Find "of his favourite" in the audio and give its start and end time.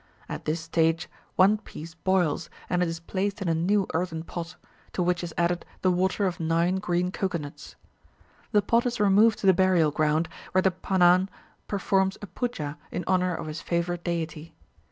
13.35-14.03